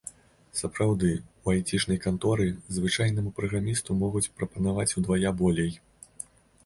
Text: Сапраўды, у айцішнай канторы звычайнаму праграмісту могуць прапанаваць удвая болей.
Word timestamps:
Сапраўды, 0.59 1.09
у 1.43 1.51
айцішнай 1.53 1.99
канторы 2.07 2.47
звычайнаму 2.77 3.35
праграмісту 3.41 3.99
могуць 4.01 4.25
прапанаваць 4.41 4.91
удвая 5.03 5.37
болей. 5.45 5.71